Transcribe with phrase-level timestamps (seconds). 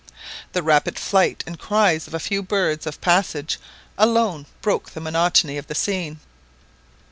[0.53, 3.59] The rapid flight and cries of a few birds of passage
[3.99, 6.19] alone broke the monotony of the scene.